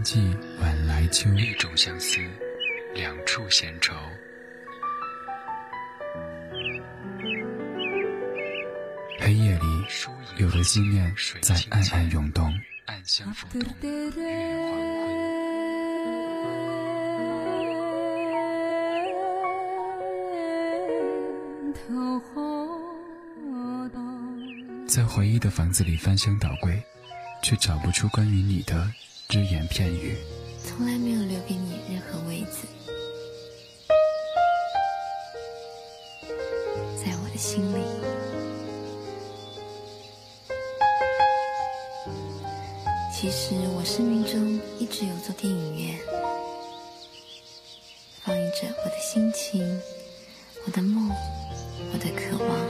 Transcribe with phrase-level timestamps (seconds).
[0.00, 2.18] 天际晚来秋，一种相思，
[2.94, 3.94] 两处闲愁。
[9.18, 9.62] 黑夜里，
[10.38, 12.50] 有的思念在暗暗涌动，
[12.86, 14.10] 暗香浮动，月
[24.86, 26.82] 在回忆的房子里翻箱倒柜，
[27.42, 28.90] 却找不出关于你的
[29.30, 30.16] 只言片语。
[30.60, 32.66] 从来没有留给你任何位子，
[36.96, 37.84] 在我的心里。
[43.14, 45.96] 其实我生命中一直有座电影院，
[48.24, 49.80] 放映着我的心情、
[50.66, 51.08] 我的梦、
[51.92, 52.69] 我的渴望。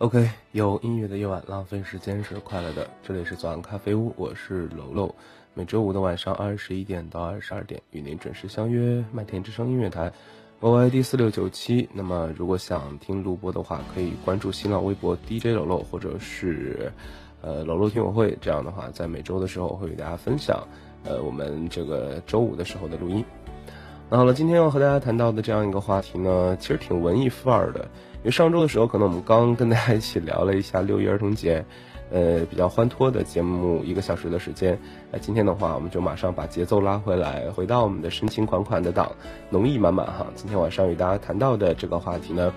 [0.00, 2.88] OK，有音乐的夜晚，浪费时间是快乐的。
[3.02, 5.14] 这里是左岸咖啡屋，我是楼楼。
[5.52, 10.10] 每周五的晚上二十一点到二十二点，与您准时相约麦田之声音乐台。
[10.58, 16.90] 我 ID 四六九七，那么如果想听录播的话，可以关注新浪微博 DJ 楼楼，或者是，
[17.42, 18.34] 呃楼楼听友会。
[18.40, 20.66] 这样的话，在每周的时候会与大家分享，
[21.04, 23.22] 呃我们这个周五的时候的录音。
[24.08, 27.86] 那好了，今天要和大家谈到的这样一个话题呢，其实挺文艺范儿的，
[28.20, 31.64] 因为上周的时候可能我们刚跟大家一起聊了一下六一儿童节。
[32.12, 34.76] 呃，比较欢脱的节目，一个小时的时间。
[35.12, 39.12] 那今天的话，我们就马上把节奏拉回来，回到我们的深情款款的档，
[39.48, 40.26] 浓意满满哈。
[40.34, 42.52] 今天晚上与大家谈到的这个话题呢，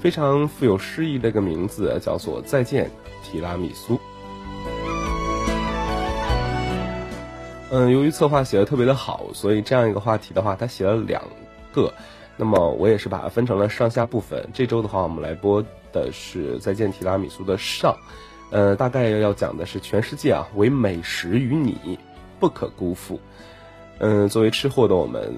[0.00, 2.90] 非常富有诗意的一个名字，叫做《再见
[3.22, 3.94] 提拉米苏》。
[7.70, 11.22] 嗯，由于策划写的特别的好，所以这样一个话题的话，他写了两
[11.72, 11.94] 个。
[12.38, 14.48] 那么我也是把它分成了上下部分。
[14.54, 15.62] 这周的话，我们来播
[15.92, 17.94] 的是《再见提拉米苏》的上。
[18.50, 21.98] 呃，大概要讲的是全世界啊，唯美食与你
[22.38, 23.20] 不可辜负。
[23.98, 25.34] 嗯，作为吃货的我们，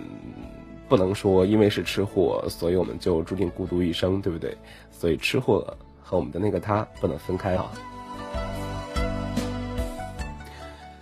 [0.89, 4.57] 不能说因为是吃货，所以我们就注定孤独一生，对不对？
[4.93, 5.67] 所以吃货
[6.03, 7.73] 和我们的那个他不能分开啊。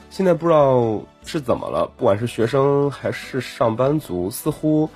[0.09, 4.89] 现在不知道是怎么了，不管是学生还是上班族，似乎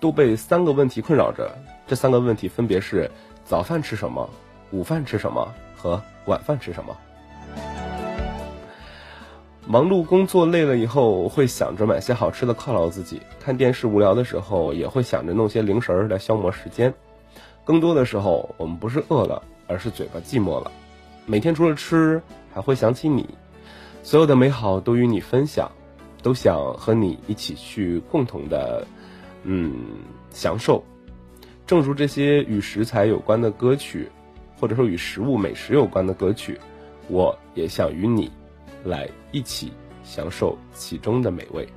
[0.00, 1.50] 都被三个问题困扰着。
[1.86, 3.10] 这三个问题分别是：
[3.44, 4.28] 早饭吃什么？
[4.70, 5.46] 午饭吃什么？
[5.76, 6.96] 和晚饭吃什么？
[9.68, 16.92] 忙碌工作累了以后，会想着买些好吃的犒劳自己；看电视无聊的时候，也会想着弄些零食来消磨时间。
[17.64, 20.70] 更多的时候，我们不是饿了，而是嘴巴寂寞了。
[21.24, 22.22] 每天除了吃，
[22.54, 23.28] 还会想起你，
[24.04, 25.68] 所有的美好都与你分享，
[26.22, 28.86] 都想和你一起去共同的，
[29.46, 29.74] 嗯，
[30.30, 30.84] 享受。
[31.66, 34.10] 正如这些与食材有关的歌曲。
[34.58, 36.58] 或者说与食物美食有关的歌曲，
[37.08, 38.32] 我也想与你
[38.84, 39.70] 来一起
[40.02, 41.68] 享受其中的美味。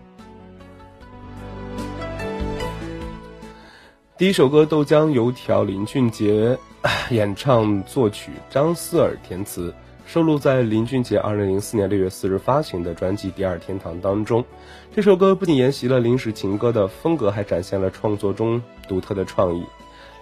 [4.18, 6.58] 第一首歌《豆浆油条》，林俊杰
[7.12, 9.76] 演唱、作曲，张思尔填词，
[10.10, 14.44] 收录在林俊杰二零零四年六月四日发行的专辑《第二天堂》当中。
[14.92, 19.64] 这首歌不仅沿袭了临时情歌的风格，还展现了创作中独特的创意。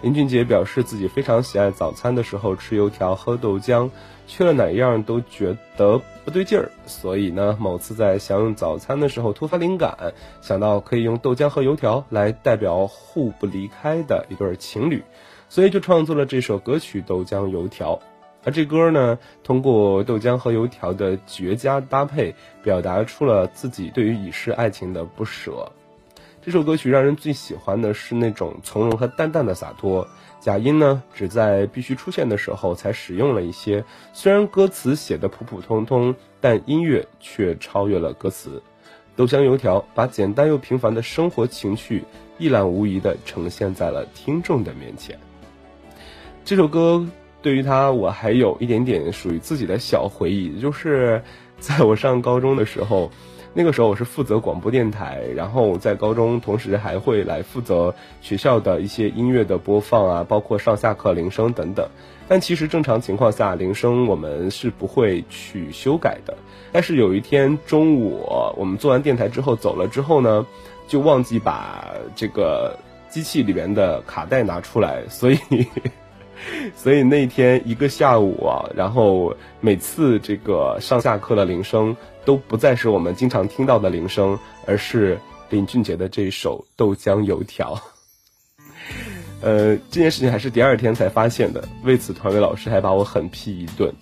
[0.02, 3.88] 林俊杰表示自己非常喜爱早餐的时候吃油条喝豆浆，
[4.26, 6.70] 缺了哪样都觉得不对劲儿。
[6.84, 10.12] 所以呢，某次在享用早餐的时候突发灵感，
[10.42, 15.02] 想到可以用豆浆和油条来代表互不离开的一对情侣，
[15.48, 17.94] 所以就创作了这首歌曲《豆浆油条》。
[18.48, 25.70] 而这歌呢，通过豆浆和油条的绝佳搭配，表达出了自己对于已逝爱情的不舍。
[26.40, 30.08] 这首歌曲让人最喜欢的是那种从容和淡淡的洒脱。
[30.40, 33.84] 假音呢，只在必须出现的时候才使用了一些。
[34.14, 38.62] 虽然歌词写的普普通通，但音乐却超越了歌词。
[39.14, 42.02] 豆浆油条把简单又平凡的生活情趣
[42.38, 45.18] 一览无遗地呈现在了听众的面前。
[46.46, 47.06] 这首歌
[47.42, 51.22] 对于他，我还有一点点属于自己的小回忆，就是。
[51.60, 53.10] 在我上高中的时候，
[53.52, 61.84] 那个时候我是负责广播电台，然后在高中同时还会来负责学校的一些音乐的播放啊，包括上下课铃声等等。
[62.28, 66.38] 但其实正常情况下，铃声我们是不会去修改的。
[66.70, 68.24] 但是有一天中午，
[68.56, 70.46] 我们做完电台之后走了之后呢，
[70.86, 75.38] 就忘记把这个机器里面的卡带拿出来，所以。
[76.76, 85.18] 所以那天一个下午啊，然后每次这个上下课的铃声都不再是我们经常听到的铃声，而是
[85.50, 87.74] 林俊杰的这首《豆浆油条》。
[89.40, 93.92] 呃，这件事情还是第二天才发现的，为此团委老师还把我狠批一顿。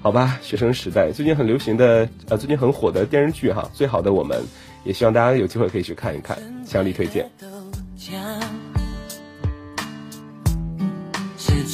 [0.00, 4.38] 好吧，学生时代最近很流行的呃，最近很火的电视剧哈，《最好的我们》，
[4.84, 6.36] 也希望大家有机会可以去看一看，
[6.66, 7.30] 强力推荐。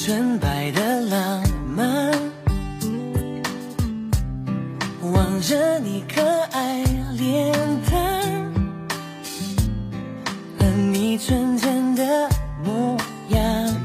[0.08, 1.42] 纯白的浪
[1.76, 2.10] 漫，
[5.12, 6.82] 望着你可爱
[7.12, 7.52] 脸
[7.90, 8.50] 蛋
[10.58, 12.26] 和你纯真的
[12.64, 12.96] 模
[13.28, 13.76] 样，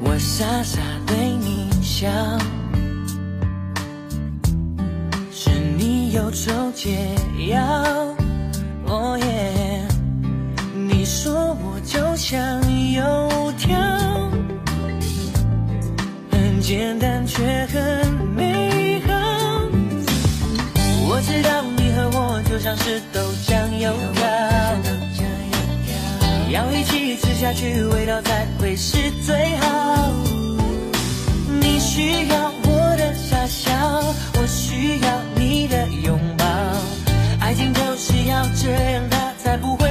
[0.00, 2.08] 我傻傻对你笑，
[5.30, 7.14] 是你忧愁解
[7.48, 7.60] 药。
[8.86, 9.67] 哦耶，
[11.08, 12.60] 说我就像
[12.92, 13.02] 油
[13.56, 13.78] 条。
[16.30, 19.14] 很简单却很美好。
[21.08, 24.28] 我知道你和我就像是豆浆油条，
[26.50, 30.12] 要一起吃下去，味道才会是最好。
[31.58, 33.72] 你需要我的傻笑，
[34.38, 36.44] 我需要你的拥抱。
[37.40, 39.87] 爱情就是要这样，它才不会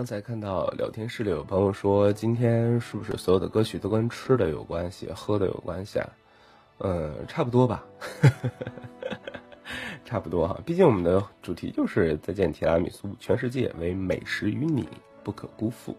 [0.00, 6.08] 刚才看到聊天室里有朋友说，今天是不是所有的歌曲都跟吃的有关系、喝的有关系啊？
[6.78, 7.84] 嗯，差不多吧，
[10.06, 10.58] 差不多哈。
[10.64, 14.88] 毕竟我们的主题就是再见提拉米苏，全世界为美食与你
[15.22, 15.94] 不可辜负。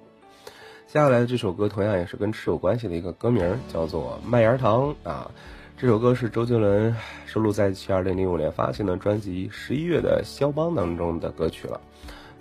[0.87, 5.29] 接下来的这首歌同样也是跟吃有关系的一个歌名，叫做《麦芽糖》啊。
[5.77, 6.95] 这首歌是周杰伦
[7.27, 11.79] 收录在其二零零五年发行的专辑《十一月的肖邦》当中的歌曲了。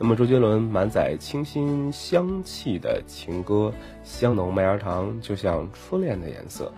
[0.02, 3.70] 那么，周杰伦满载清新香气的情歌，
[4.02, 6.72] 香浓麦芽糖，就像初恋的颜色。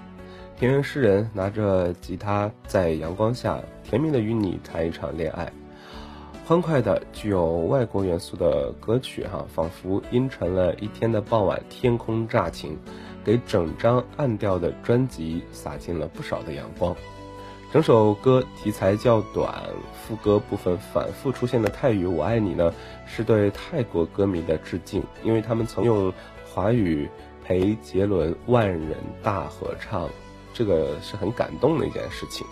[0.59, 5.53] 田园诗人拿着吉他，在阳光下甜蜜的与你谈一场恋爱。
[6.45, 12.77] 欢快的、具有外国元素的歌曲，哈，仿佛阴沉了一天的傍晚，天空乍晴，
[13.25, 16.97] 给整张暗调的专辑洒进了不少的阳光。
[17.73, 19.65] 整首歌题材较短，
[19.95, 22.71] 副歌部分反复出现的泰语“我爱你”呢，
[23.07, 26.13] 是对泰国歌迷的致敬，因为他们曾用
[26.45, 27.09] 华语
[27.43, 30.07] 陪杰伦万人大合唱，
[30.53, 32.47] 这个是很感动的一件事情。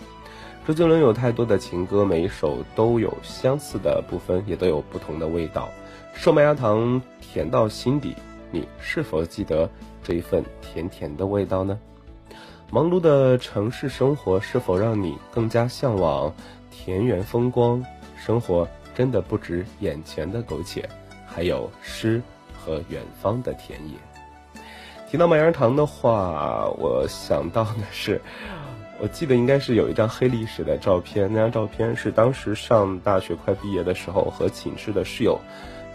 [0.65, 5.69] 周杰伦有太多的情歌，每一首都有相似的部分，也都有不同的味道。
[6.15, 8.15] 瘦麦芽糖甜到心底，
[8.49, 9.69] 你是否记得
[10.01, 11.77] 这一份甜甜的味道呢？
[12.73, 16.33] 忙碌的城市生活是否让你更加向往
[16.69, 17.83] 田园风光？
[18.15, 20.87] 生活真的不止眼前的苟且，
[21.27, 22.21] 还有诗
[22.53, 23.95] 和远方的田野。
[25.09, 28.21] 提到麦芽糖的话，我想到的是，
[29.01, 35.37] 我记得应该是有一张黑历史的照片，那张照片是当时上大学快毕业的时候，和寝室的室友。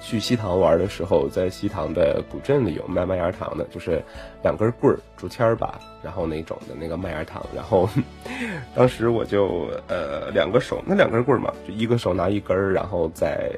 [0.07, 4.01] 去西塘玩的时候，在西塘的古镇里有卖麦芽糖的，就是
[4.41, 7.45] 两根棍儿、竹签儿吧，然后那种的那个麦芽糖。
[7.53, 7.89] 然后
[8.73, 13.51] 当时我就呃两个手，那两根棍儿嘛，就一个手拿一根儿，然后再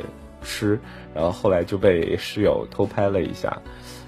[0.43, 0.81] 吃。
[1.15, 3.61] 然后后来就被室友偷拍了一下，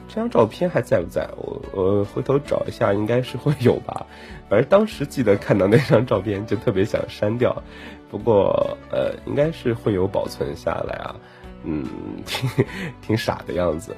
[0.08, 1.28] 这张照片还在不在？
[1.36, 4.06] 我我回头找一下，应该是会有吧。
[4.48, 7.62] 反正当时记得看到那张照片，就特别想删掉，
[8.10, 11.16] 不过呃应该是会有保存下来啊。
[11.64, 11.86] 嗯，
[12.26, 12.50] 挺
[13.02, 13.96] 挺傻的样子。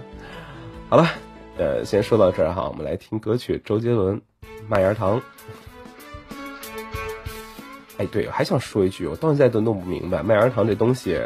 [0.88, 1.08] 好了，
[1.56, 4.18] 呃，先说到这儿哈，我们来听歌曲，周杰伦
[4.68, 5.20] 《麦芽糖》。
[7.98, 11.20] 哎，对，还想说一句，我到现在都弄不明白，麦芽糖这东西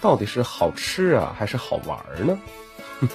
[0.00, 2.38] 到底是好吃啊，还是好玩呢？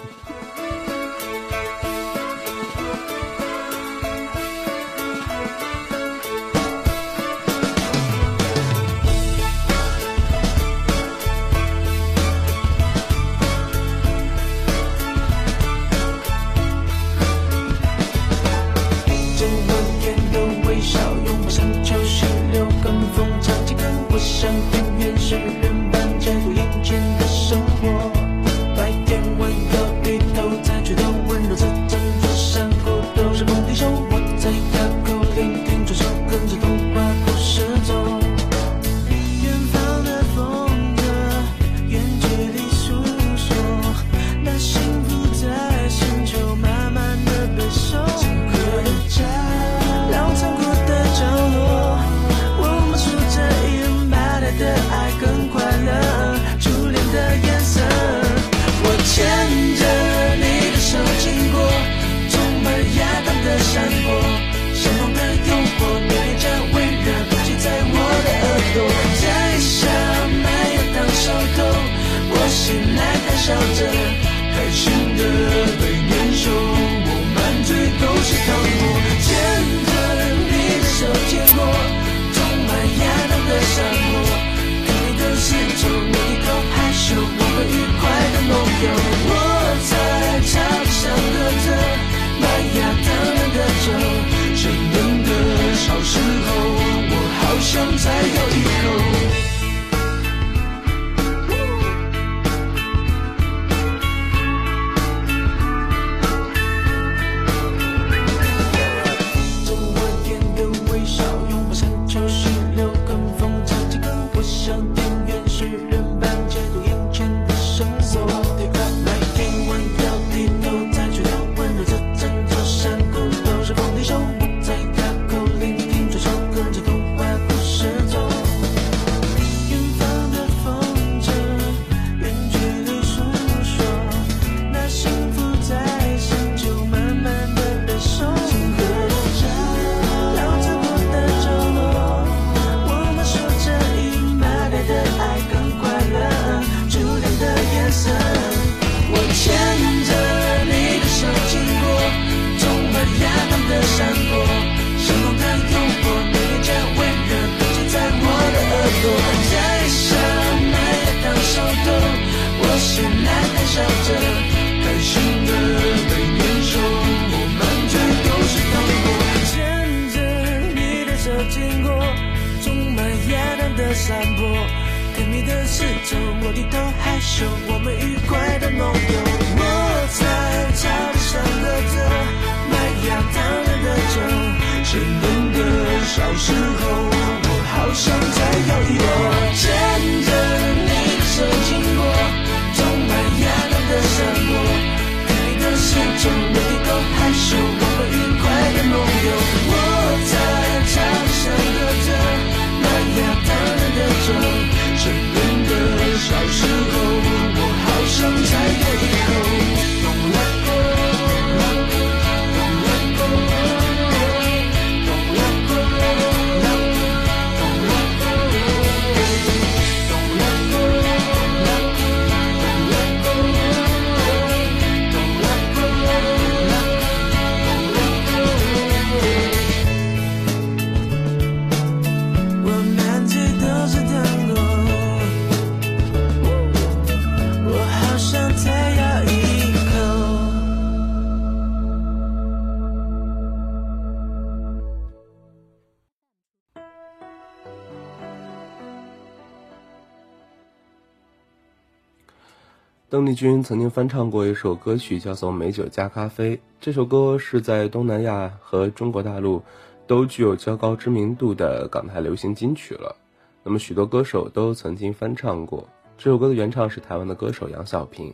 [253.17, 256.56] 邓丽君曾经翻唱过一首歌曲，叫做《美酒加咖啡》。
[256.80, 259.60] 这首歌是在东南亚和中国大陆
[260.06, 263.15] 都具有较高知名度的港台流行金曲了。
[263.63, 268.32] 那么，许多歌手都曾经翻唱过这首歌的原唱是台湾的歌手杨小平，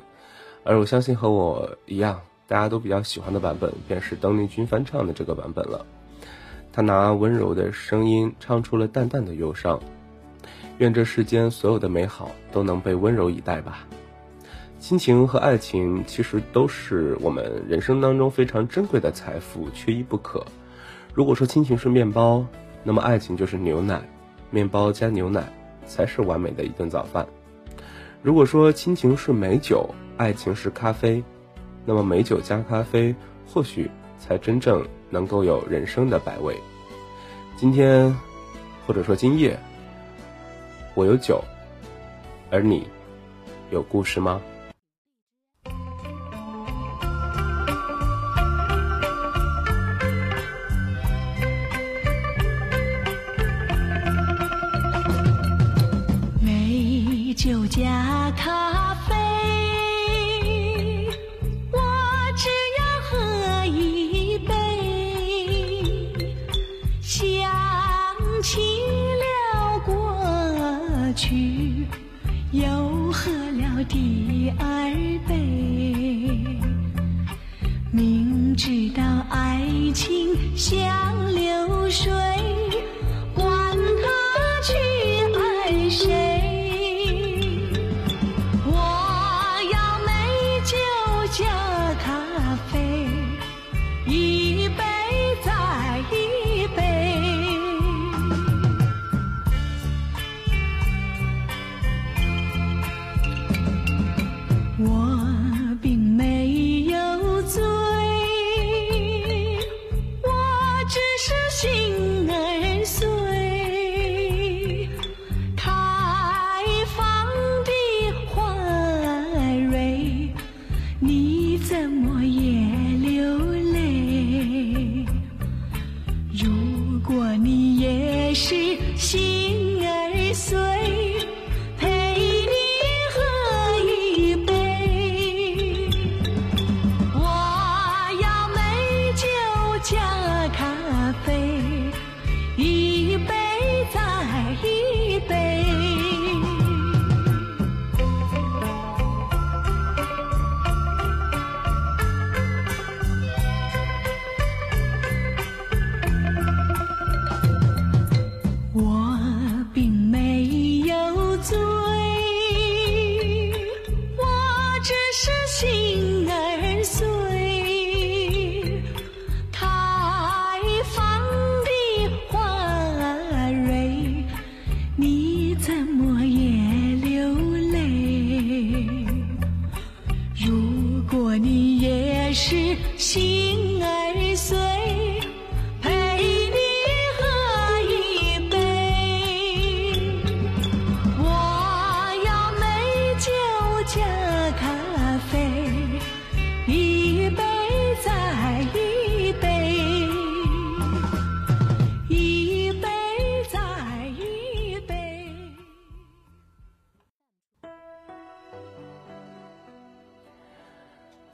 [0.66, 5.86] 而我相信和我一样，大家都比较喜欢的版本便是邓丽君翻唱的这个版本了。
[6.74, 9.80] 她拿温柔的声音唱出了淡淡的忧伤，
[10.80, 13.88] 愿这世间所有的美好都能被温柔以待吧。
[14.84, 20.46] 亲情和爱情其实都是我们人生当中非常珍贵的财富，缺一不可。
[21.14, 22.46] 如果说亲情是面包，
[22.84, 24.02] 那么爱情就是牛奶，
[24.52, 25.42] 面包加牛奶
[25.86, 27.26] 才是完美的一顿早饭。
[28.22, 31.24] 如果说亲情是美酒，爱情是咖啡，
[31.86, 33.16] 那么美酒加咖啡
[33.48, 36.54] 或许才真正能够有人生的百味。
[37.56, 38.14] 今天，
[38.86, 39.58] 或者说今夜，
[40.94, 41.42] 我有酒，
[42.52, 42.86] 而你
[43.72, 44.42] 有故事吗？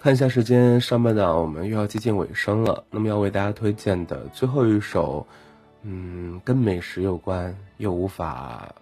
[0.10, 2.84] 看一下时间，上半档我们又要接近尾声了。
[2.89, 5.24] 那么要为大家推荐的最后一首
[5.84, 8.74] 嗯，跟美食有关又无法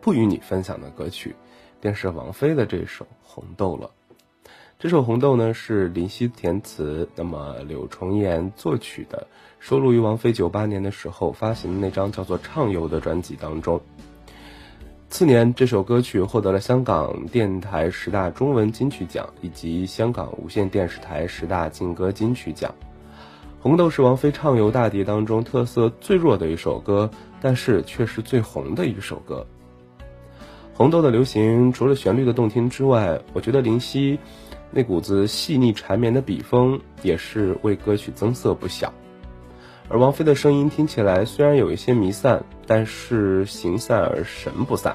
[0.00, 1.36] 不与你分享的歌曲，
[1.80, 3.88] 便是王菲的这首《红豆》了。
[4.76, 9.24] 这首《红豆》呢是林夕填词，那么柳重言作曲的，
[9.60, 13.80] 收录于王菲九八年的时候发行的那张叫做《畅游》的专辑当中。
[15.10, 22.72] 次年，这首歌曲获得了香港电台十大中文金曲奖以及香港无线电视台十大劲歌金曲奖。
[23.60, 29.44] 《红豆》是王菲畅游大地当中特色最弱的一首歌，但是却是最红的一首歌。
[30.76, 34.16] 《红豆》的流行，除了旋律的动听之外，我觉得林夕。
[34.70, 38.94] 那股子细腻缠绵的笔锋也是为歌曲增色不小，
[39.92, 44.94] 而王菲的声音听起来虽然有一些弥散，但是形散而神不散，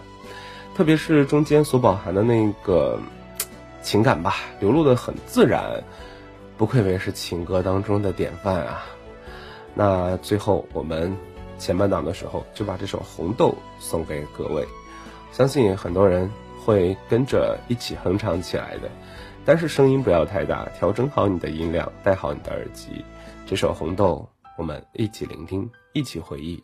[0.74, 2.98] 特别是中间所饱含的那个
[3.82, 5.84] 情感吧，流露的很自然，
[6.58, 8.86] 不愧为是情歌当中的典范啊！
[9.74, 11.14] 那最后我们
[11.58, 13.50] 前半档的时候就把这首《红豆》
[13.84, 14.66] 送给各位，
[15.34, 16.32] 相信很多人
[16.64, 18.90] 会跟着一起哼唱起来的。
[19.44, 23.04] 但是声音不要太大，调整好你的音量，戴好你的耳机。
[23.46, 24.28] 这首《红豆》，
[24.58, 26.64] 我们一起聆听一起回忆。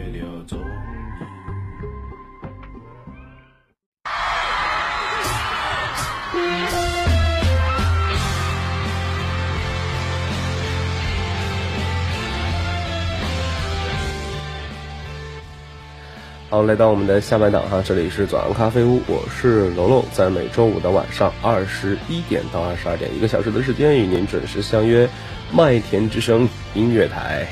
[16.51, 25.07] 好，来到我们的下半档哈，这里是左岸咖啡屋，我是龙龙，在每周五的晚上二十一点到二十二点，一个小时的时间与您准时相约
[25.49, 27.47] 麦田之声音乐台。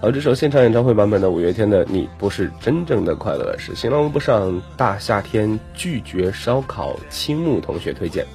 [0.00, 8.26] 好，这首现场演唱会版本的五月天的《你不是真正的快乐》是新浪微博上大夏天拒绝烧烤青木同学推荐。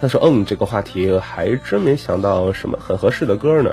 [0.00, 3.70] 他说：“嗯，这个话题还真没想到什么很合适的歌呢。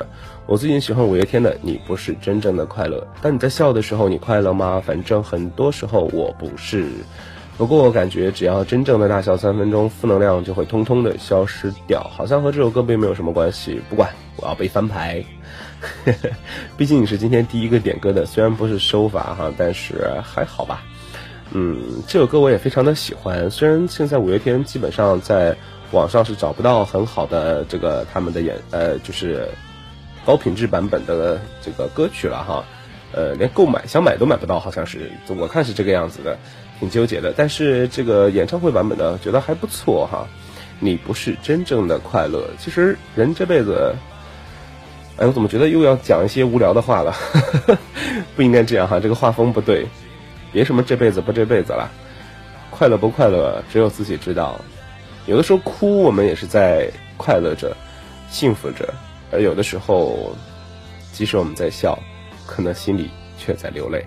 [0.48, 4.82] 我最近喜欢五月天的《你不是真正的快乐》，当你在笑的时候，你快乐吗？
[4.86, 6.88] 反正很多时候我不是。
[7.58, 13.80] 不过我感觉只要真正的大笑三分钟，负能量就会通通的消失掉，好像和这首歌并没有什么关系。
[13.90, 15.24] 不管，我要被翻牌。
[16.76, 20.84] 毕竟你是今天第一个点歌的，虽然不是收法哈，但是还好吧。
[21.52, 23.50] 嗯，这首歌我也非常的喜欢。
[23.50, 25.56] 虽然现在五月天基本上在
[25.92, 29.48] 网上是找不到很好的这个他们的演呃就是
[30.26, 32.64] 高品质版本的这个歌曲了哈，
[33.14, 36.38] 呃，连购买想买都买不到，好像是我看是这个样子的，
[36.80, 37.34] 挺纠结的。
[37.38, 40.28] 但是这个演唱会版本呢，觉得还不错哈。
[40.80, 43.96] 你不是真正的快乐，其实人这辈子，
[45.18, 47.16] 哎，我怎么觉得又要讲一些无聊的话了？
[48.36, 49.88] 不应该这样哈，这个画风不对。
[50.52, 51.90] 别什么这辈子不这辈子了，
[52.72, 54.60] 快乐不快乐只有自己知道。
[55.28, 57.76] 有的时候哭，我们也是在快乐着、
[58.30, 58.86] 幸福着；
[59.32, 60.36] 而有的时候，
[61.12, 61.98] 即使我们在笑，
[62.46, 64.06] 可能心里却在流泪。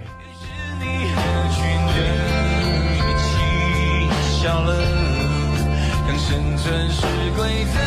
[0.80, 1.98] 你合群的
[2.94, 4.70] 一起笑了，
[6.06, 7.02] 看生存是
[7.36, 7.78] 规则，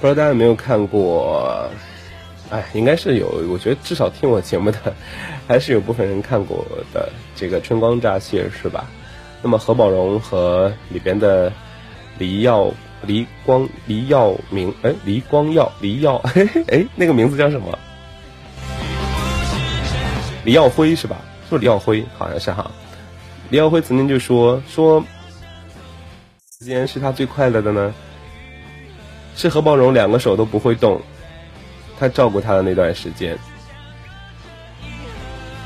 [0.00, 1.68] 不知道大家有没有看过？
[2.48, 4.78] 哎，应该是有，我觉得至少听我节目的，
[5.46, 7.08] 还是有部分人看过的。
[7.36, 8.86] 这个《春光乍泄》是吧？
[9.42, 11.52] 那么何宝荣和里边的
[12.18, 17.78] 黎耀、黎光、黎耀明，哎，黎光耀、黎耀，嘿嘿，哎，那个名字叫什么？
[20.44, 21.18] 黎耀辉是吧？
[21.44, 22.02] 是不是黎耀辉？
[22.16, 22.70] 好像是哈。
[23.50, 25.04] 黎耀辉曾经就说说，
[26.58, 27.94] 时间是他最快乐的呢。
[29.40, 31.00] 是何宝荣两个手都不会动，
[31.98, 33.38] 他照顾他的那段时间。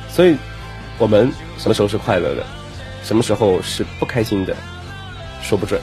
[0.09, 0.37] 所以，
[0.97, 2.47] 我们什么时候是快乐的，
[3.03, 4.55] 什么时候是不开心的，
[5.43, 5.81] 说不准。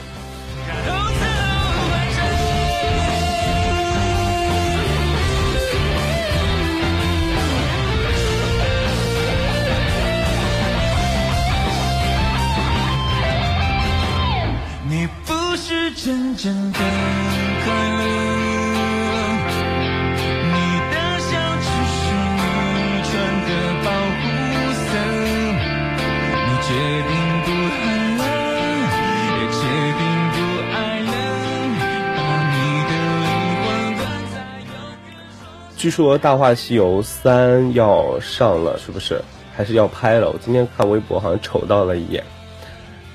[35.82, 39.20] 据说《大话西游三》要上了，是不是？
[39.52, 40.30] 还是要拍了？
[40.30, 42.22] 我今天看微博好像瞅到了一眼。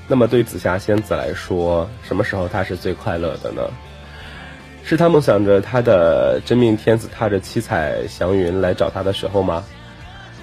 [0.05, 3.61] 那么对紫霞仙子来说，什么时候她是最快乐的呢？
[4.83, 9.63] 是她梦想着她的真命天子踏着七彩祥云来找她的时候吗？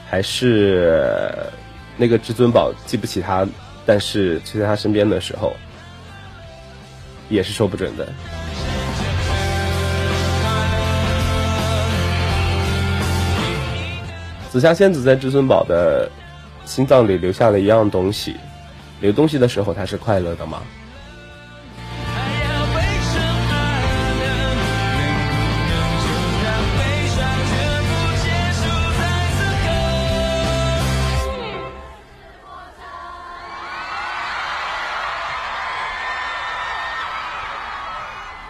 [0.08, 1.28] 还是
[1.98, 3.46] 那个至尊宝记不起她，
[3.84, 5.54] 但是却在她身边的时候，
[7.28, 8.08] 也是说不准的。
[14.54, 16.08] 紫霞仙子在至尊宝的
[16.64, 18.36] 心脏里留下了一样东西，
[19.00, 20.62] 留东西的时候，她是快乐的吗？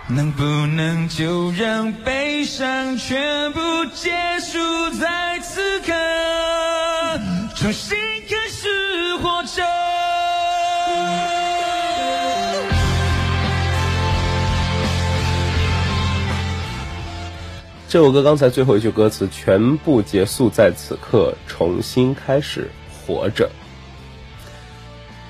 [0.07, 3.61] 能不能就让悲伤全部
[3.95, 4.59] 结束
[5.01, 5.93] 在此刻，
[7.55, 7.97] 重新
[8.29, 9.63] 开始活着？
[17.89, 22.71] 这首歌刚才最后一句歌词全部结束在此刻，重新开始
[23.07, 23.49] 活着。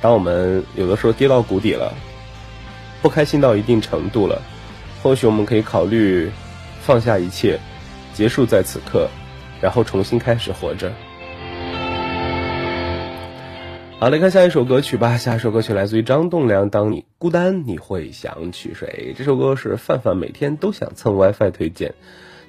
[0.01, 1.95] 当我们有的时候跌到谷底了，
[3.01, 4.43] 不开心到一定程度了。
[5.03, 6.31] 或许我们可以考虑
[6.87, 7.59] 放下一切，
[8.13, 9.09] 结束在此刻，
[9.59, 10.93] 然后重新开始活着。
[13.99, 15.17] 好，来看下一首歌曲吧。
[15.17, 19.15] 下一首歌曲来自于张栋梁，《当你孤单，你会想起谁》。
[19.17, 21.95] 这首歌是范范每天都想蹭 WiFi 推荐。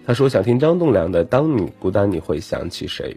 [0.05, 3.13] 他说想听张栋梁的《当你孤单，你会想起谁》。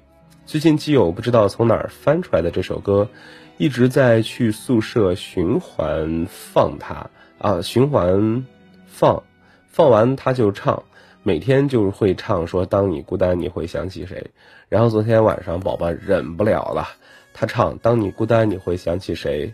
[0.46, 3.08] 最近基友不知道从哪儿翻出来的这首歌，
[3.56, 8.46] 一直在去宿舍循环放它啊，循环
[8.86, 9.24] 放。
[9.70, 10.82] 放完他就唱，
[11.28, 14.30] 每天就是会唱说：“当你孤单，你会想起谁？”
[14.70, 16.88] 然后昨天晚上宝宝忍不了了，
[17.34, 19.52] 他唱：“当你孤单，你会想起谁？”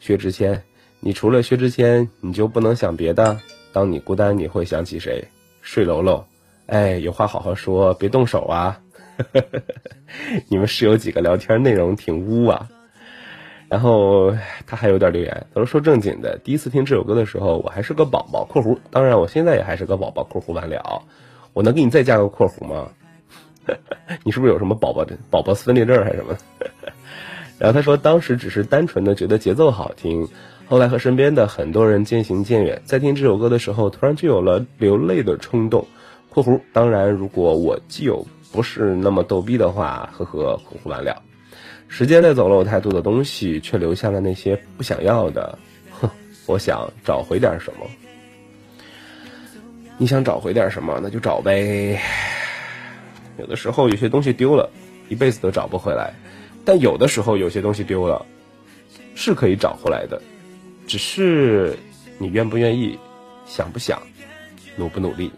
[0.00, 0.62] 薛之谦，
[1.00, 3.40] 你除了薛之谦，你就不能想别的？
[3.72, 5.26] 当你孤单，你会想起谁？
[5.62, 6.22] 睡楼楼，
[6.66, 8.78] 哎，有话好好说，别动手啊！
[10.48, 12.68] 你们室友几个聊天内容挺污啊。
[13.68, 14.34] 然后
[14.66, 21.02] 他还有点留言，他说说正经的，第一次听这首歌的时候，我还是个宝宝（括弧），当然我现在也还是个宝宝（括弧完了）。
[21.54, 22.88] 我能给你再加个括弧吗？
[24.22, 26.36] 你是不是有什么宝宝的宝宝分裂症还是什么？
[27.58, 30.28] 然后他说当时只是单纯的觉得节奏好听，
[30.66, 35.86] 后来和身边的很多人渐行渐远，在听这首歌的时候，突然就有了流泪的冲动
[36.28, 36.60] （括弧）。
[36.74, 41.22] 当然，如果我既有不是那么逗逼的话，呵呵（括弧完了）。
[41.96, 45.56] 时间带走了我太多的东西，却留下了那些不想要的。
[45.92, 46.10] 哼，
[46.44, 47.86] 我想找回点什么。
[49.96, 51.96] 你想找回点什么，那就找呗。
[53.38, 54.68] 有的时候有些东西丢了，
[55.08, 56.12] 一辈子都找不回来；
[56.64, 58.26] 但有的时候有些东西丢了，
[59.14, 60.20] 是可以找回来的，
[60.88, 61.78] 只是
[62.18, 62.98] 你愿不愿意，
[63.46, 64.02] 想不想，
[64.74, 65.30] 努不努力。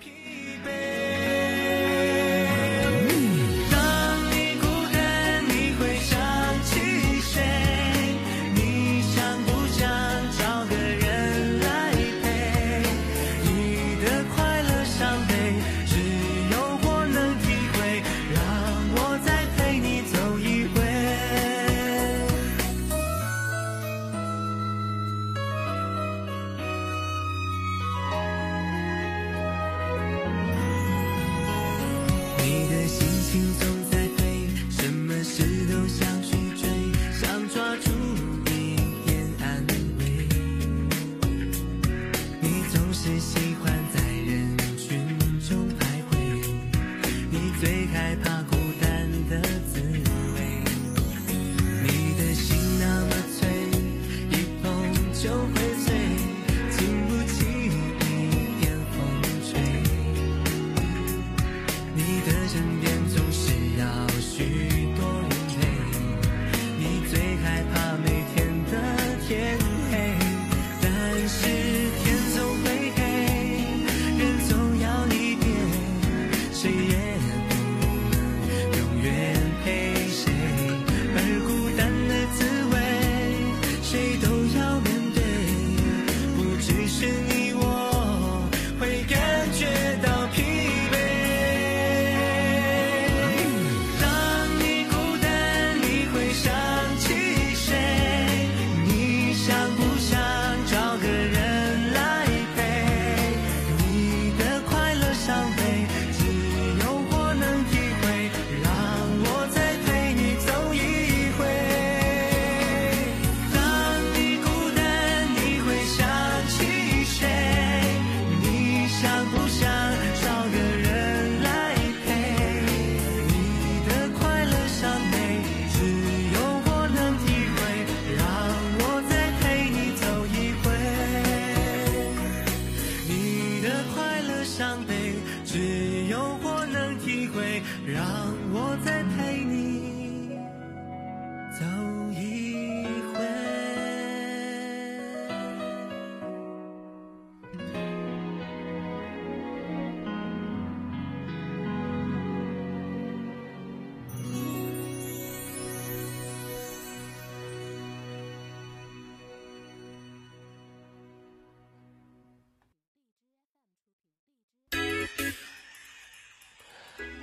[33.36, 33.75] you the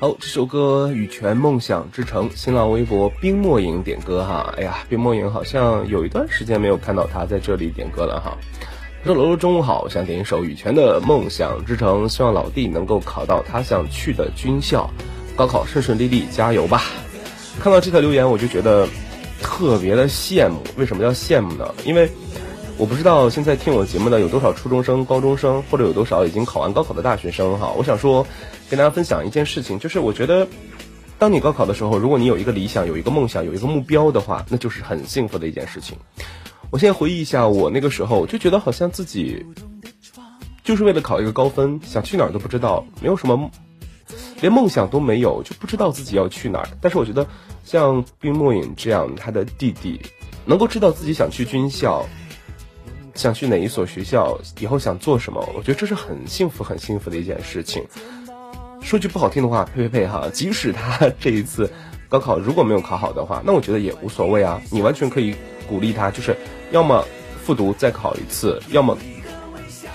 [0.03, 4.53] 好，这首歌《羽泉梦想之城》，新浪微博冰墨影点歌哈。
[4.57, 8.37] 哎呀，冰墨影好像有一段时间没有看到他在这里点歌了哈。
[9.01, 14.89] 他说：“楼楼中午好，想点一首羽泉的《梦想之城》，希望老弟能够考到他想去的军校，
[15.37, 16.83] 高考顺顺利利，加油吧！”
[17.63, 18.85] 看到这条留言，我就觉得
[19.41, 20.57] 特别的羡慕。
[20.75, 21.65] 为什么叫羡慕呢？
[21.85, 22.09] 因为
[22.77, 27.71] 我不知道现在听我节目的有多少初中生、高中生，或者有多少已经考完高考的大学生哈。
[27.77, 28.27] 我想说，
[28.73, 30.47] 跟大家分享一件事情，就是我觉得，
[31.19, 35.95] 当你高考的时候，如果你有一个理想、有一个梦想、有一个目标的话，那就是很幸福的一件事情。
[36.71, 39.45] 我现在回忆一下，我那个时候就觉得好像自己
[40.63, 43.51] 就是为了考一个高分，想去哪儿都不知道，没有什么，
[44.41, 46.67] 连梦想都没有，就不知道自己要去哪儿。
[46.81, 47.27] 但是我觉得，
[47.63, 50.01] 像冰墨影这样，他的弟弟
[50.45, 52.03] 能够知道自己想去军校。
[53.15, 57.85] 想去哪一所学校，以后想做什么，我觉得这是很幸福、很幸福的一件事情。
[58.83, 60.29] 说句不好听的话，呸呸呸哈！
[60.31, 61.71] 即使他这一次
[62.09, 64.61] 高考如果没有考好的话，那我觉得也无所谓啊。
[64.69, 65.33] 你完全可以
[65.67, 66.37] 鼓励他，就是
[66.71, 67.03] 要么
[67.43, 68.95] 复读再考一次，要么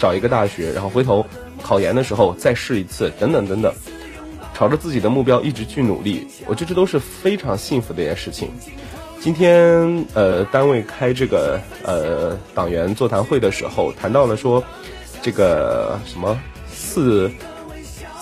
[0.01, 1.25] 找一个大学，然后回头
[1.63, 3.73] 考研的时候再试一次，等等等等，
[4.55, 6.27] 朝着自己的目标一直去努力。
[6.47, 8.51] 我觉得这都是非常幸福的一件事情。
[9.21, 14.65] 今天呃，单位开这个呃党员座谈会的时候，谈到了说，
[15.23, 16.37] 这个什么
[16.69, 17.31] 四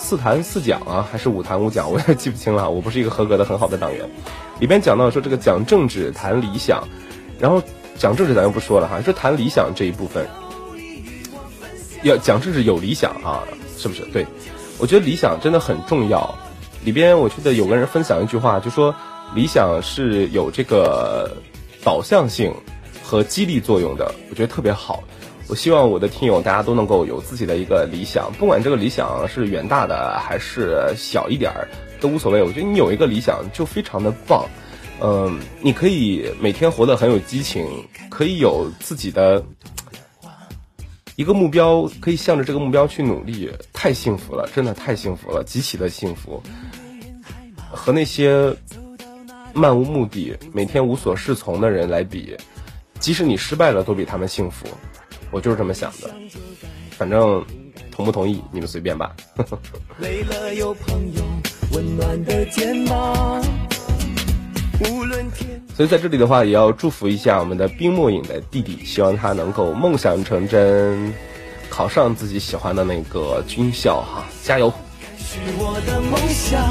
[0.06, 2.70] 四谈四讲啊，还是五谈五讲，我也记不清了。
[2.70, 4.08] 我不是一个合格的很好的党员。
[4.60, 6.86] 里边讲到说，这个讲政治谈理想，
[7.40, 7.60] 然后
[7.96, 10.24] 讲政治咱就不说了哈，说谈理想这一部分，
[12.04, 13.42] 要讲政治有理想啊，
[13.76, 14.02] 是不是？
[14.12, 14.24] 对，
[14.78, 16.32] 我觉得理想真的很重要。
[16.84, 18.94] 里边我记得有个人分享一句话，就说。
[19.34, 21.36] 理想是有这个
[21.82, 22.54] 导向性
[23.02, 25.02] 和激励作用的，我觉得特别好。
[25.48, 31.68] 我希望我的听友大家都能够有自己的一个理想，不管这个理想是远大的还是小一点儿
[32.00, 32.42] 都无所谓。
[32.42, 34.44] 我觉得你有一个理想就非常的棒。
[35.00, 37.66] 嗯，你可以每天活得很有激情，
[38.08, 39.44] 可以有自己的
[41.16, 46.42] 一个目标，可以向着这个目标去努力，太幸福了，真的太幸福了，极其的幸福。
[47.70, 48.54] 和那些。
[49.54, 52.36] 漫无目的、每天无所适从的人来比，
[53.00, 54.66] 即使你失败了，都比他们幸福。
[55.30, 56.10] 我就是这么想的。
[56.90, 57.44] 反正
[57.90, 59.14] 同不同意，你们随便吧。
[65.74, 71.12] 所以在这里的话，也要祝福一下我们的冰墨影的弟弟，希望他能够梦想成真，
[71.68, 74.72] 考上自己喜欢的那个军校哈，加油！
[75.18, 76.62] 是我的梦想，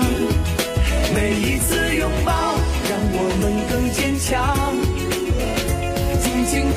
[1.14, 2.56] 每一次拥抱。
[3.18, 4.34] 我们更坚强，
[6.22, 6.74] 尽情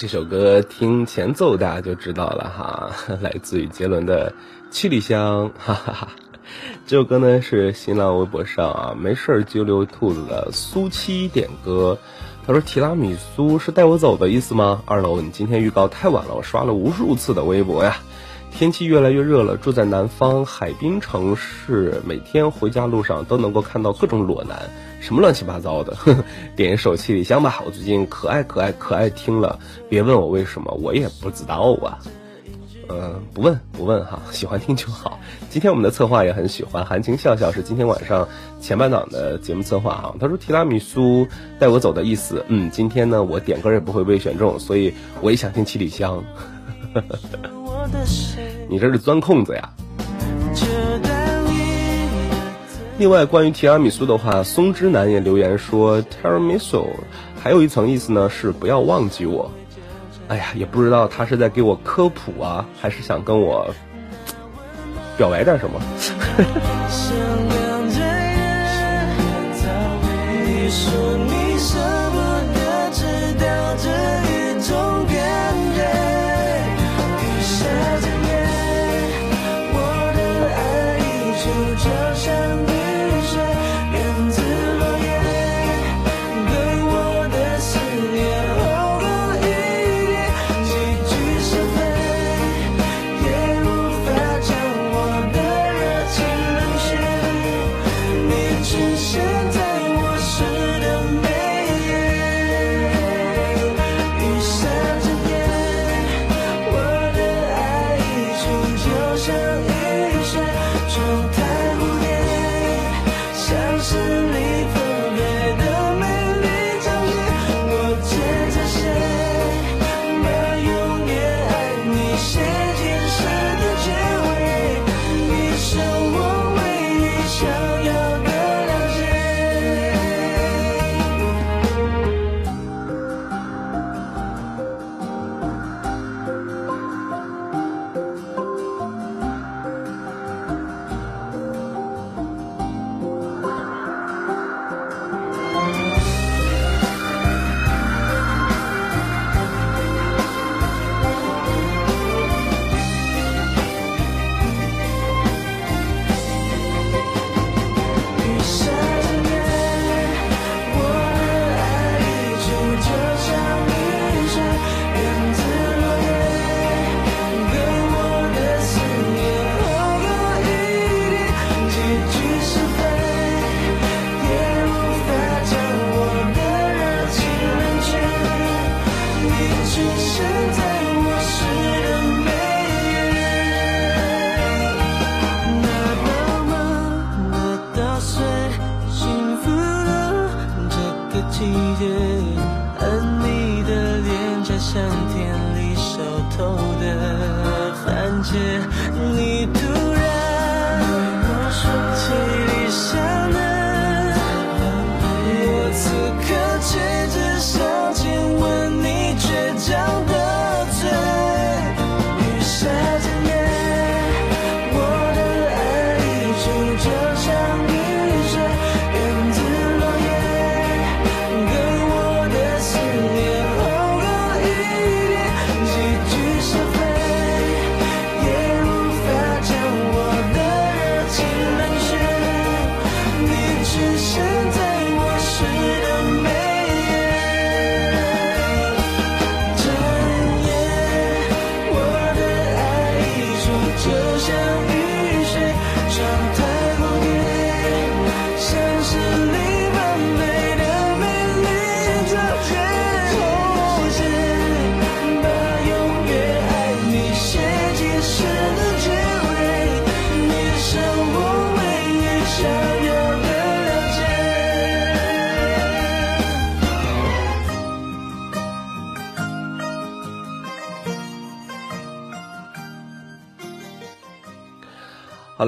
[0.00, 2.90] 这首歌听前奏大家就知道了哈，
[3.20, 4.30] 来自于杰伦的
[4.70, 6.08] 《七里香》， 哈哈哈。
[6.86, 11.98] 这首歌呢是新浪微博上啊没事儿就溜兔子的苏七点歌，
[12.46, 14.82] 他说提拉米苏是带我走的意思吗？
[14.86, 17.98] 二楼，你今天预告太晚了，我刷了无数次的微博呀。
[18.50, 24.68] 天气越来越热了，住在南方海滨城市，每天回家路上都能够看到各种裸男，
[25.00, 25.94] 什么乱七八糟的。
[25.94, 26.24] 呵 呵
[26.56, 31.98] 点一首《七里香》吧，我最近可爱可爱可爱听了，别问我为什么，我也不知道啊。
[32.88, 35.20] 呃，不问不问哈， 喜欢听就好。
[35.48, 38.28] 今天我们的策划也很喜欢，含情笑笑是今天晚上
[38.60, 40.14] 前半档的节目策划哈。
[40.20, 41.26] 他说提拉米苏
[41.58, 44.92] 带我走的意思，嗯，今天呢我点歌也不会被选中，所以
[45.22, 46.24] 我也想听七里香。
[46.92, 47.59] 呵 呵
[48.68, 49.68] 你这是钻空子呀。
[52.98, 56.86] 另外，关于提拉米苏的话，松之男也留言说，tiramisu
[57.42, 59.50] 还有一层意思呢，是不要忘记我。
[60.28, 63.74] 哎呀，也不知道他是在给我科普啊，还是想跟我
[65.16, 65.80] 表白点什么。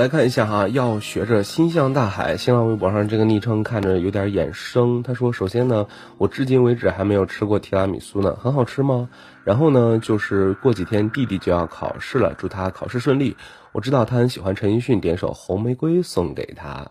[0.02, 2.36] 来看一下哈，要学着心向大海。
[2.36, 5.00] 新浪微博上这个昵称看着有点眼生。
[5.00, 5.86] 他说：“首先呢，
[6.18, 9.08] 我至今为止还没有吃过提拉米苏呢，很好吃吗？
[9.44, 13.36] 然后呢，就是过几天弟弟就要考试了，祝他考试顺利。
[13.70, 16.84] 我知道他很喜欢陈奕迅，点首《红玫瑰》送给他。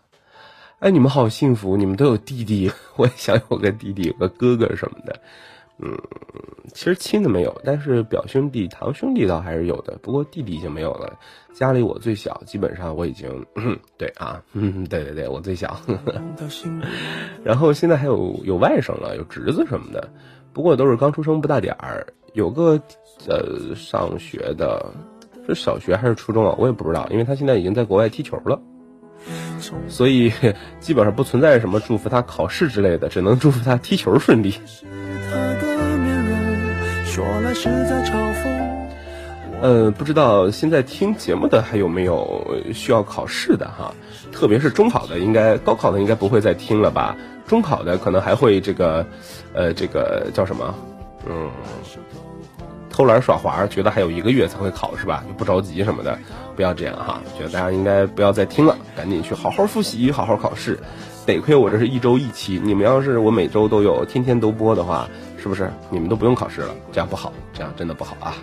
[0.80, 5.20] 哎，你们好幸福，你们都有弟弟， 我也想有个弟弟，有个哥哥什么的。”
[5.82, 5.98] 嗯，
[6.74, 9.98] 其实亲的没有，但是表兄弟、堂兄弟倒还是有的。
[10.02, 11.18] 不过弟弟已经没有了。
[11.54, 13.46] 家里我最小，基本上我已经
[13.98, 15.76] 对啊， 嗯，对对对，我最小。
[17.44, 20.08] 然后现在还有有外甥了，有侄子什么的，
[20.54, 22.06] 不过都是刚出生不大点儿。
[22.34, 22.82] 有个
[23.28, 24.94] 呃上学的，
[25.46, 26.56] 是小学还是初中啊？
[26.58, 28.58] 我也不知道，因为他现在已经在国外踢球了，
[29.90, 30.32] 所以
[30.80, 34.54] 基本上不存在什么祝福他考试之类的，只能祝福他踢球顺利。
[37.54, 38.72] 是在嘲讽。
[39.62, 43.94] 呃，不知道现在听节目的还有没有需要考试的哈？
[44.32, 47.16] 特别是中考的，应该高考的应该不会再听了吧？
[47.46, 49.06] 中考的可能还会这个，
[49.54, 50.74] 呃，这个叫什么？
[51.28, 51.52] 嗯，
[52.90, 55.24] 偷懒耍滑，觉得还有一个月才会考是吧？
[55.38, 56.18] 不着急什么的，
[56.56, 57.22] 不要这样哈。
[57.38, 60.80] 觉得大家应该不要再听了，赶紧去好好复习，好好考试。
[61.24, 65.08] 得亏我这是一周一期，你们要是我每周都有，天天都播的话，
[65.42, 66.76] 是不是你们都不用考试了？
[66.92, 68.36] 这样不好，这样真的不好啊。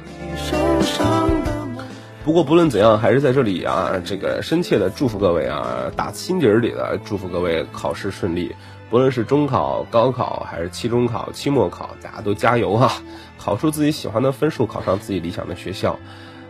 [2.24, 8.54] 不过不论怎样，还是在这里啊，这个深切的祝福各位啊，打心底儿里的祝福各位考试顺利。
[8.90, 12.90] 不论是中考、高考还是期中考、期末考，大家都加油啊！
[13.38, 15.98] 考出自己喜欢的分数，考上自己理想的学校。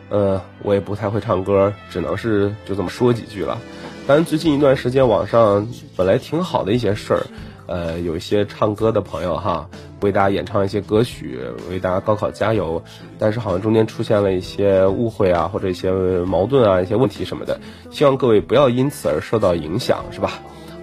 [0.09, 3.59] 呃，我也不太会唱歌，只能是就这么说几句了。
[4.07, 7.27] 当然，最近一段时间网上本来挺好的一些事儿，
[7.67, 9.69] 呃，有一些唱歌的朋友哈，
[10.01, 11.41] 为大家演唱一些歌曲，
[11.71, 12.83] 为大家高考加油。
[13.19, 17.61] 但是好像中间出现了一些误会啊，或者一些矛盾啊，一些问题什么的。
[17.91, 20.33] 希望各位不要因此而受到影响，是吧？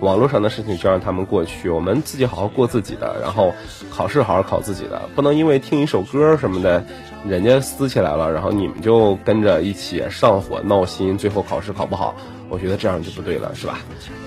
[0.01, 3.53] 网络上的事情就让他们过去，我们自己好好过自己的，然后
[3.89, 6.83] 考试好好考自己的，不能因为听一首歌什么的，
[7.25, 12.13] 人家撕起来了，然后你们就跟着一起上火闹心，最后考试考不好，
[12.49, 13.79] 我觉得这样就不对了，是吧？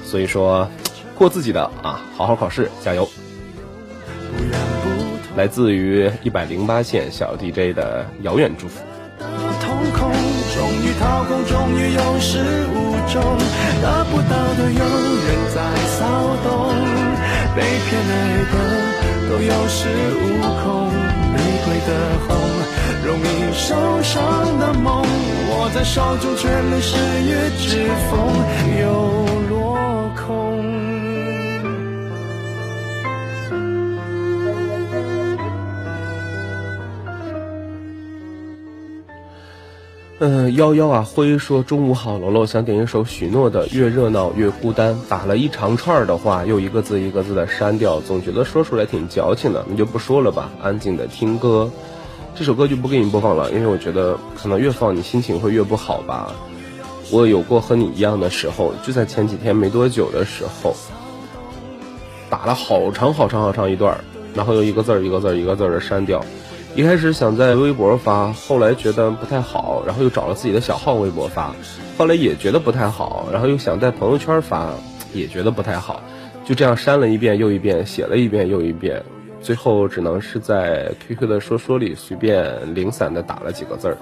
[0.02, 0.66] 所以说，
[1.14, 3.06] 过自己的啊，好好考试，加油！
[5.36, 8.80] 来自于一百零八线小 DJ 的遥远祝福。
[9.60, 12.38] 瞳孔，终于掏空，终于有始
[12.72, 12.74] 无
[13.12, 13.22] 终，
[13.80, 15.56] 得不到的永远在
[15.86, 16.02] 骚
[16.42, 16.48] 动，
[17.54, 18.12] 被偏爱
[18.50, 18.54] 的
[19.28, 19.78] 都有恃
[20.18, 20.22] 无
[20.62, 20.66] 恐，
[21.32, 21.90] 玫瑰的
[22.26, 22.28] 红，
[23.06, 23.66] 容易受
[24.02, 24.16] 伤
[24.58, 25.04] 的梦，
[25.50, 27.26] 握在手中却流失于
[27.58, 28.16] 指缝，
[28.80, 29.27] 又
[40.20, 51.70] 嗯，幺幺啊，辉说中午好，楼楼想点一首许诺的《越热闹越孤单》，打了一长串的话，又一个字一个字的删掉，总觉得说出来挺矫情的，那就不说了吧，安静的听歌。
[52.34, 56.32] 这首歌就不给你播放了，因为我觉得可能越放你心情会越不好吧。
[57.12, 60.74] 我有过和你一样的时候，就在前几天没多久的时候，
[62.28, 63.96] 打了好长好长好长一段，
[64.34, 66.20] 然后又一个字一个字一个字的删掉。
[66.78, 71.52] 一开始想在微博发，后来觉得不太好，然后又找了自己的小号微博发，
[71.98, 74.70] 后来也觉得不太好，然后又想在朋友圈发，
[75.12, 76.00] 也觉得不太好，
[76.44, 79.02] 就这样删了一遍又一遍，写了一遍又一遍，
[79.40, 83.98] 最后只能是在 QQ 的说说里随便零散的打了几个字儿。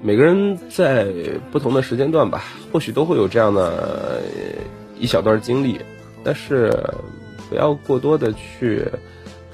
[0.00, 1.08] 每个人在
[1.50, 4.22] 不同的时间段吧，或许都会有这样的
[4.96, 5.80] 一小段经历，
[6.22, 6.72] 但是
[7.50, 8.86] 不要过多的去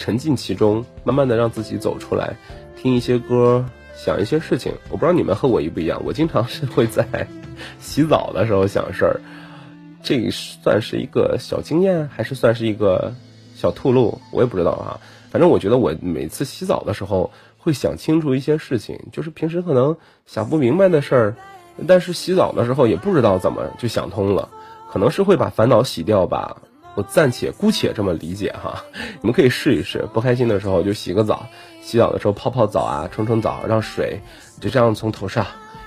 [0.01, 2.35] 沉浸其中，慢慢的让自己走出来，
[2.75, 3.63] 听一些歌，
[3.95, 4.73] 想一些事情。
[4.89, 7.07] 我不知道你们和我一不一样，我经常是会在
[7.79, 9.21] 洗澡的时候想事儿，
[10.03, 13.15] 这算是一个小经验，还是算是一个
[13.55, 14.19] 小吐露？
[14.33, 14.99] 我也不知道啊。
[15.31, 19.95] 反正我觉得我每次洗澡的时候会想清楚一些事情，就是平时可能
[20.25, 21.37] 想不明白的事儿，
[21.87, 24.49] 但是洗澡的时候也不知道怎么就想通了，
[24.91, 26.57] 可能是会把烦恼洗掉吧。
[26.97, 28.85] 我暂且姑且这么理解哈，
[29.21, 30.07] 你们可以试一试。
[30.13, 31.47] 不开心的时候就洗个澡，
[31.83, 34.21] 洗澡的时候泡泡澡啊，冲冲澡，让水
[34.61, 35.47] 就这样从头上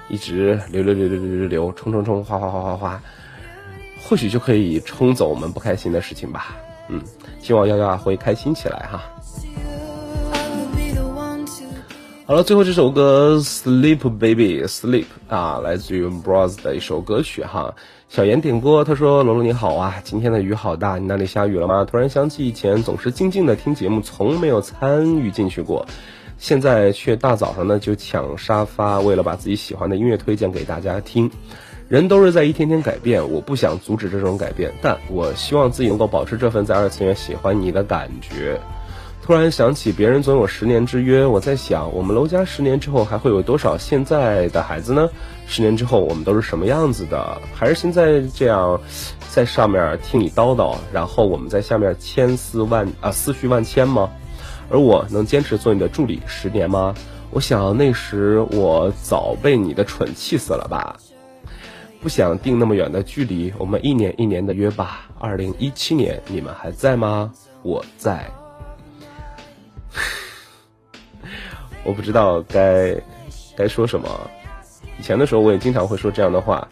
[0.09, 3.01] 一直流流流流流流流，冲冲冲，哗哗哗哗哗，
[4.01, 6.55] 或许就可以冲走我们不开心的事情吧。
[6.87, 7.01] 嗯，
[7.41, 9.03] 希望幺幺啊会开心起来哈。
[12.25, 17.75] 好了，最后这首歌《Sleep Baby Sleep》啊，来自于 Bros 的一首歌曲哈。
[18.14, 25.88] 小严点播，他说：“罗罗你好啊，今天的雨好大，你那里下雨了吗？”突然想起以前总是静静的听节目，从没有参与进去过，
[26.38, 31.32] 现在却大早上呢就抢沙发，为了把自己喜欢的音乐推荐给大家听。
[31.89, 38.59] 人都是在一天天改变，我不想阻止这种改变，但我希望自己能够保持这份在二次元喜欢你的感觉。
[39.24, 45.09] 突然想起别人总有十年之约，我在想，我们楼家十年之后还会有多少现在的孩子呢？
[45.47, 47.41] 十年之后我们都是什么样子的？
[47.53, 48.79] 还是现在这样，
[49.29, 54.09] 在上面听你叨叨，然后我们在下面千丝万啊思绪万千吗？
[54.69, 56.95] 而我能坚持做你的助理十年吗？
[57.29, 60.95] 我想那时我早被你的蠢气死了吧。
[62.01, 65.07] 不想定那么远的距离，我们一年一年的约吧。
[65.19, 67.31] 二零一七年你们还在吗？
[67.61, 68.29] 我在。
[71.85, 72.95] 我不知道该
[73.55, 74.07] 该说什么，
[75.03, 76.65] 以前的时候我也经常会说这样的话，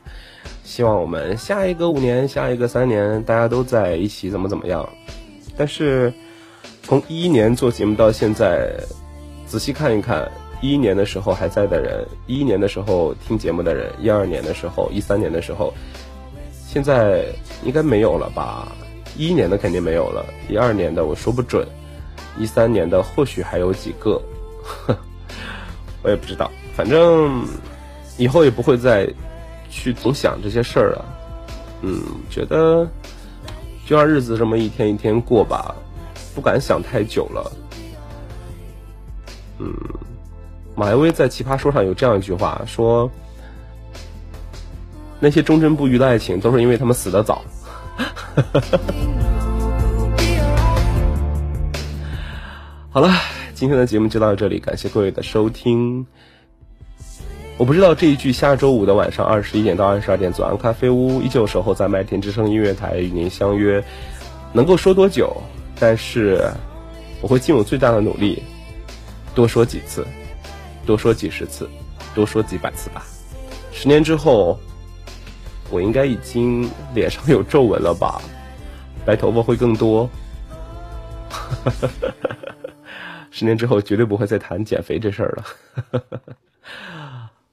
[0.63, 4.88] 希望我们下一个五年、下一个三年大家都在一起，怎么怎么样。
[5.57, 6.13] 但是
[6.82, 8.71] 从一一年做节目到现在，
[9.45, 15.73] 仔细看一看，一一年的时候还在的人，一一年的时候听节目的人，一二年的时候，一三年的时候，
[16.65, 17.25] 现在
[17.65, 18.71] 应该没有了吧？
[19.17, 21.67] 一一年的肯定没有了，一二年的我说不准，
[22.39, 24.21] 一三年的或许还有几个，
[26.01, 26.49] 我也不知道。
[26.73, 27.45] 反正
[28.22, 29.11] 以后也不会再
[29.67, 31.03] 去总想这些事儿了。
[31.82, 31.99] 嗯，
[32.30, 32.88] 觉得
[33.84, 35.74] 就让日子这么一天一天过吧，
[36.36, 37.51] 不敢想太久了。
[39.57, 39.74] 嗯，
[40.76, 43.09] 马薇薇在《奇葩说》上有这样一句话，说
[45.19, 47.41] 那些忠贞不渝的爱情，都是因为他们死得早。
[52.91, 53.09] 好了，
[53.55, 56.05] 今天的节目就到这里，感谢各位的收听。
[57.58, 63.84] 我不知道这一句下周五的晚上二十一点到二十二点，左岸咖啡屋依旧守候在麦田之声音乐台与您相约，
[64.52, 65.36] 能够说多久？
[65.80, 66.43] 但是
[67.22, 68.41] 我会尽我最大的努力，
[69.36, 70.06] 多说几次，
[70.88, 71.70] 多说几十次，
[72.16, 73.06] 多说几百次吧。
[73.72, 74.60] 十年之后，
[75.70, 78.20] 我应该已经脸上有皱纹了吧？
[79.06, 80.10] 白头发会更多。
[83.30, 86.02] 十年之后，绝对不会再谈减肥这事儿了。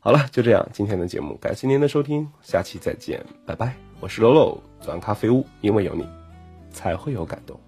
[0.08, 3.76] 好了，就这样，今天的节目感谢您的收听，下期再见，拜拜！
[4.00, 6.08] 我是 Lolo，钻咖啡屋，因为有你，
[6.72, 7.60] 才会有感动。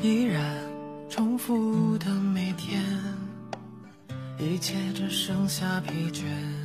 [0.00, 0.40] 依然
[1.10, 2.80] 重复的每天，
[4.38, 6.61] 一切只剩下疲倦。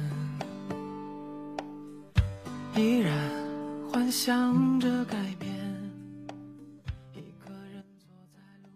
[2.78, 3.11] 依然
[3.91, 5.56] 幻想着改变。